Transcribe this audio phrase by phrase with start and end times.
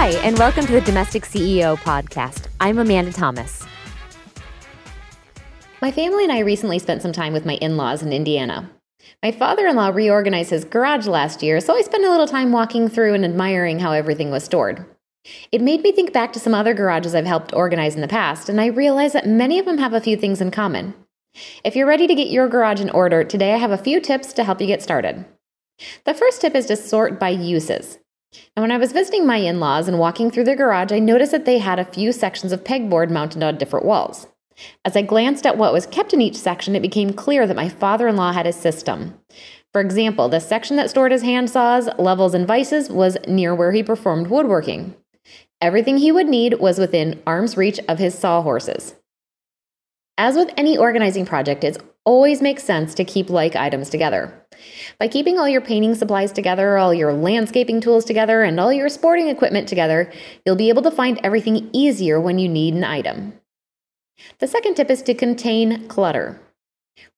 [0.00, 2.46] Hi, and welcome to the Domestic CEO podcast.
[2.58, 3.66] I'm Amanda Thomas.
[5.82, 8.70] My family and I recently spent some time with my in laws in Indiana.
[9.22, 12.50] My father in law reorganized his garage last year, so I spent a little time
[12.50, 14.86] walking through and admiring how everything was stored.
[15.52, 18.48] It made me think back to some other garages I've helped organize in the past,
[18.48, 20.94] and I realized that many of them have a few things in common.
[21.62, 24.32] If you're ready to get your garage in order, today I have a few tips
[24.32, 25.26] to help you get started.
[26.06, 27.98] The first tip is to sort by uses.
[28.56, 31.32] And when I was visiting my in laws and walking through their garage, I noticed
[31.32, 34.26] that they had a few sections of pegboard mounted on different walls.
[34.84, 37.68] As I glanced at what was kept in each section, it became clear that my
[37.68, 39.18] father in law had a system.
[39.72, 43.72] For example, the section that stored his hand saws, levels, and vices was near where
[43.72, 44.94] he performed woodworking.
[45.60, 48.96] Everything he would need was within arm's reach of his sawhorses.
[50.18, 54.46] As with any organizing project, it always makes sense to keep like items together.
[54.98, 58.88] By keeping all your painting supplies together, all your landscaping tools together, and all your
[58.88, 60.12] sporting equipment together,
[60.44, 63.34] you'll be able to find everything easier when you need an item.
[64.38, 66.40] The second tip is to contain clutter.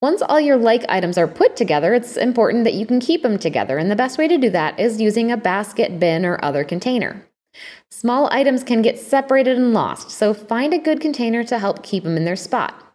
[0.01, 3.39] Once all your like items are put together, it's important that you can keep them
[3.39, 6.63] together, and the best way to do that is using a basket, bin, or other
[6.65, 7.27] container.
[7.91, 12.05] Small items can get separated and lost, so find a good container to help keep
[12.05, 12.92] them in their spot.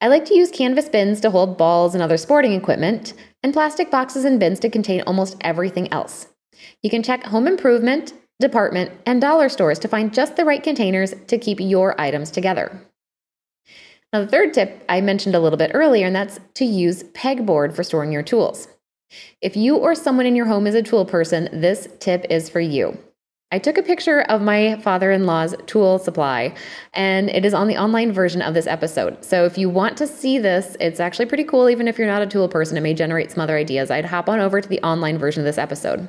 [0.00, 3.90] I like to use canvas bins to hold balls and other sporting equipment, and plastic
[3.90, 6.28] boxes and bins to contain almost everything else.
[6.82, 11.14] You can check home improvement, department, and dollar stores to find just the right containers
[11.28, 12.86] to keep your items together.
[14.12, 17.74] Now, the third tip I mentioned a little bit earlier, and that's to use pegboard
[17.74, 18.66] for storing your tools.
[19.40, 22.60] If you or someone in your home is a tool person, this tip is for
[22.60, 22.98] you.
[23.52, 26.54] I took a picture of my father in law's tool supply,
[26.94, 29.24] and it is on the online version of this episode.
[29.24, 32.22] So if you want to see this, it's actually pretty cool, even if you're not
[32.22, 32.76] a tool person.
[32.76, 33.90] It may generate some other ideas.
[33.90, 36.08] I'd hop on over to the online version of this episode.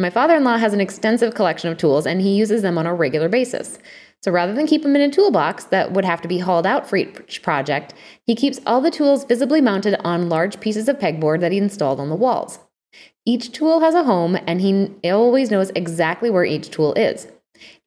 [0.00, 2.86] My father in law has an extensive collection of tools, and he uses them on
[2.86, 3.78] a regular basis.
[4.24, 6.88] So rather than keep them in a toolbox that would have to be hauled out
[6.88, 11.38] for each project, he keeps all the tools visibly mounted on large pieces of pegboard
[11.38, 12.58] that he installed on the walls.
[13.26, 17.26] Each tool has a home, and he always knows exactly where each tool is.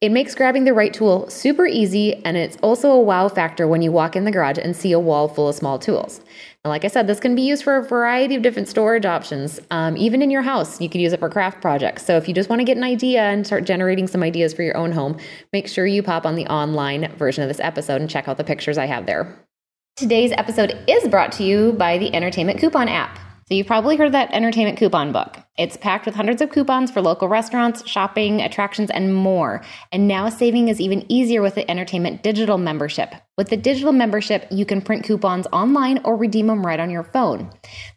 [0.00, 3.82] It makes grabbing the right tool super easy, and it's also a wow factor when
[3.82, 6.20] you walk in the garage and see a wall full of small tools.
[6.64, 9.60] And like I said, this can be used for a variety of different storage options.
[9.70, 12.04] Um, even in your house, you could use it for craft projects.
[12.04, 14.62] So if you just want to get an idea and start generating some ideas for
[14.62, 15.18] your own home,
[15.52, 18.44] make sure you pop on the online version of this episode and check out the
[18.44, 19.38] pictures I have there.
[19.96, 23.18] Today's episode is brought to you by the Entertainment Coupon app.
[23.48, 25.38] So you've probably heard that entertainment coupon book.
[25.56, 29.62] It's packed with hundreds of coupons for local restaurants, shopping, attractions, and more.
[29.90, 33.14] And now saving is even easier with the entertainment digital membership.
[33.38, 37.04] With the digital membership, you can print coupons online or redeem them right on your
[37.04, 37.50] phone.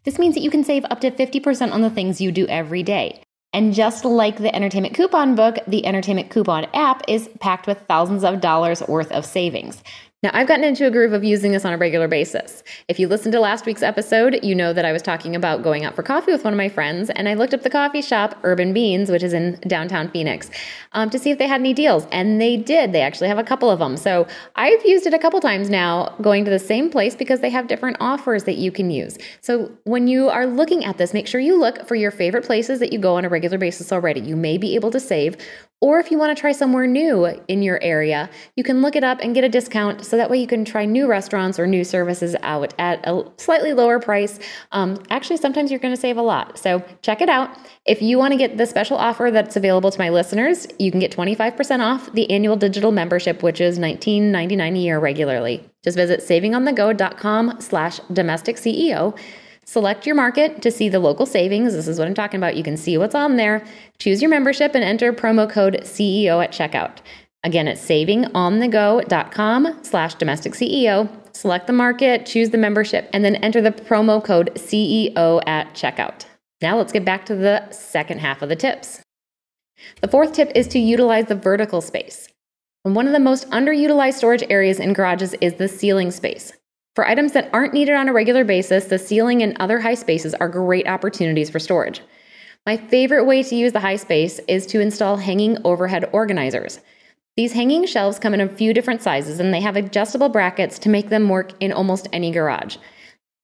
[0.05, 2.81] This means that you can save up to 50% on the things you do every
[2.81, 3.21] day.
[3.51, 8.23] And just like the entertainment coupon book, the entertainment coupon app is packed with thousands
[8.23, 9.83] of dollars worth of savings.
[10.23, 12.61] Now, I've gotten into a groove of using this on a regular basis.
[12.87, 15.83] If you listened to last week's episode, you know that I was talking about going
[15.83, 18.37] out for coffee with one of my friends, and I looked up the coffee shop,
[18.43, 20.51] Urban Beans, which is in downtown Phoenix,
[20.91, 22.05] um, to see if they had any deals.
[22.11, 22.91] And they did.
[22.91, 23.97] They actually have a couple of them.
[23.97, 27.49] So I've used it a couple times now, going to the same place because they
[27.49, 29.17] have different offers that you can use.
[29.41, 32.79] So when you are looking at this, make sure you look for your favorite places
[32.79, 34.19] that you go on a regular basis already.
[34.19, 35.35] You may be able to save
[35.81, 39.03] or if you want to try somewhere new in your area, you can look it
[39.03, 41.83] up and get a discount so that way you can try new restaurants or new
[41.83, 44.39] services out at a slightly lower price.
[44.71, 46.59] Um, actually, sometimes you're going to save a lot.
[46.59, 47.57] So check it out.
[47.85, 50.99] If you want to get the special offer that's available to my listeners, you can
[50.99, 55.67] get 25% off the annual digital membership, which is $19.99 a year regularly.
[55.83, 59.17] Just visit savingonthego.com slash domestic CEO
[59.71, 61.71] Select your market to see the local savings.
[61.71, 62.57] This is what I'm talking about.
[62.57, 63.63] You can see what's on there.
[63.99, 66.97] Choose your membership and enter promo code CEO at checkout.
[67.45, 71.07] Again, it's savingonthego.com slash domestic CEO.
[71.33, 76.25] Select the market, choose the membership, and then enter the promo code CEO at checkout.
[76.61, 79.01] Now let's get back to the second half of the tips.
[80.01, 82.27] The fourth tip is to utilize the vertical space.
[82.83, 86.51] And one of the most underutilized storage areas in garages is the ceiling space.
[86.95, 90.33] For items that aren't needed on a regular basis, the ceiling and other high spaces
[90.33, 92.01] are great opportunities for storage.
[92.65, 96.81] My favorite way to use the high space is to install hanging overhead organizers.
[97.37, 100.89] These hanging shelves come in a few different sizes and they have adjustable brackets to
[100.89, 102.75] make them work in almost any garage.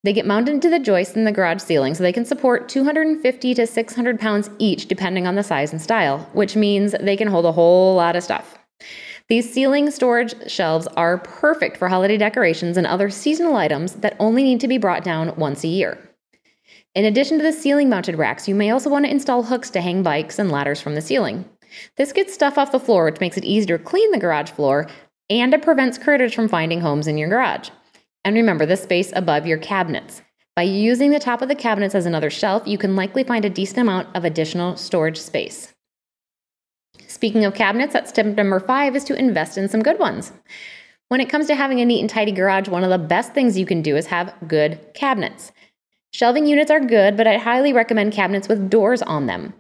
[0.04, 3.54] They get mounted into the joists in the garage ceiling so they can support 250
[3.54, 7.46] to 600 pounds each depending on the size and style, which means they can hold
[7.46, 8.57] a whole lot of stuff.
[9.30, 14.42] These ceiling storage shelves are perfect for holiday decorations and other seasonal items that only
[14.42, 15.98] need to be brought down once a year.
[16.96, 19.82] In addition to the ceiling mounted racks, you may also want to install hooks to
[19.82, 21.44] hang bikes and ladders from the ceiling.
[21.98, 24.88] This gets stuff off the floor, which makes it easier to clean the garage floor,
[25.30, 27.70] and it prevents critters from finding homes in your garage.
[28.24, 30.22] And remember the space above your cabinets.
[30.56, 33.50] By using the top of the cabinets as another shelf, you can likely find a
[33.50, 35.74] decent amount of additional storage space.
[37.08, 40.34] Speaking of cabinets, that's tip number five is to invest in some good ones.
[41.08, 43.58] When it comes to having a neat and tidy garage, one of the best things
[43.58, 45.54] you can do is have good cabinets.
[46.12, 49.54] Shelving units are good, but I highly recommend cabinets with doors on them.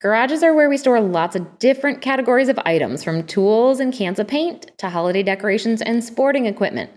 [0.00, 4.18] Garages are where we store lots of different categories of items, from tools and cans
[4.18, 6.90] of paint to holiday decorations and sporting equipment.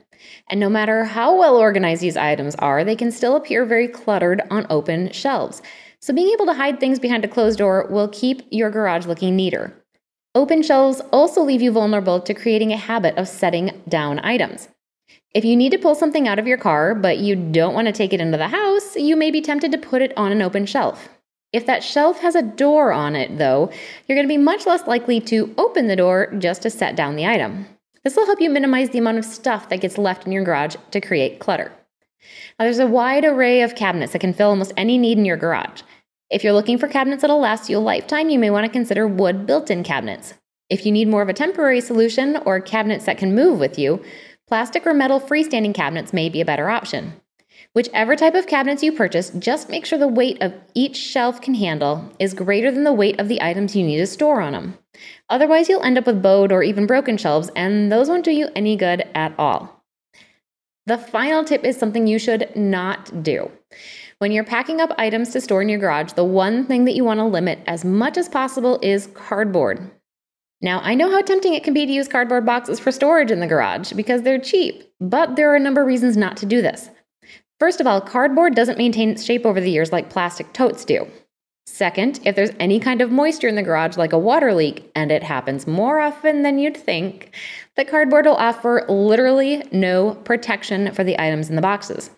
[0.50, 4.42] And no matter how well organized these items are, they can still appear very cluttered
[4.50, 5.62] on open shelves.
[6.00, 9.36] So, being able to hide things behind a closed door will keep your garage looking
[9.36, 9.85] neater.
[10.36, 14.68] Open shelves also leave you vulnerable to creating a habit of setting down items.
[15.34, 17.94] If you need to pull something out of your car, but you don't want to
[17.94, 20.66] take it into the house, you may be tempted to put it on an open
[20.66, 21.08] shelf.
[21.54, 23.72] If that shelf has a door on it, though,
[24.08, 27.16] you're going to be much less likely to open the door just to set down
[27.16, 27.66] the item.
[28.04, 30.76] This will help you minimize the amount of stuff that gets left in your garage
[30.92, 31.72] to create clutter.
[32.60, 35.38] Now, there's a wide array of cabinets that can fill almost any need in your
[35.38, 35.82] garage.
[36.36, 39.08] If you're looking for cabinets that'll last you a lifetime, you may want to consider
[39.08, 40.34] wood built in cabinets.
[40.70, 44.04] If you need more of a temporary solution or cabinets that can move with you,
[44.46, 47.14] plastic or metal freestanding cabinets may be a better option.
[47.72, 51.54] Whichever type of cabinets you purchase, just make sure the weight of each shelf can
[51.54, 54.78] handle is greater than the weight of the items you need to store on them.
[55.30, 58.50] Otherwise, you'll end up with bowed or even broken shelves, and those won't do you
[58.58, 59.75] any good at all.
[60.88, 63.52] The final tip is something you should not do.
[64.20, 67.04] When you're packing up items to store in your garage, the one thing that you
[67.04, 69.92] want to limit as much as possible is cardboard.
[70.62, 73.40] Now, I know how tempting it can be to use cardboard boxes for storage in
[73.40, 76.62] the garage because they're cheap, but there are a number of reasons not to do
[76.62, 76.90] this.
[77.60, 81.08] First of all, cardboard doesn't maintain its shape over the years like plastic totes do.
[81.66, 85.12] Second, if there's any kind of moisture in the garage, like a water leak, and
[85.12, 87.36] it happens more often than you'd think,
[87.76, 92.12] the cardboard will offer literally no protection for the items in the boxes.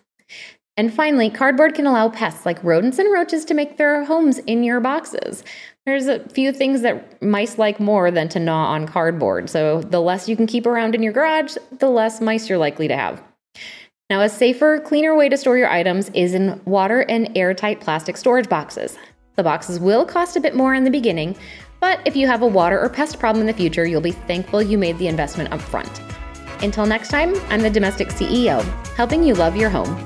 [0.76, 4.62] And finally, cardboard can allow pests like rodents and roaches to make their homes in
[4.62, 5.42] your boxes.
[5.86, 9.50] There's a few things that mice like more than to gnaw on cardboard.
[9.50, 12.86] So the less you can keep around in your garage, the less mice you're likely
[12.86, 13.20] to have.
[14.08, 18.16] Now, a safer, cleaner way to store your items is in water and airtight plastic
[18.16, 18.96] storage boxes.
[19.38, 21.36] The boxes will cost a bit more in the beginning,
[21.78, 24.60] but if you have a water or pest problem in the future, you'll be thankful
[24.60, 26.02] you made the investment up front.
[26.60, 28.64] Until next time, I'm the Domestic CEO,
[28.96, 29.96] helping you love your home.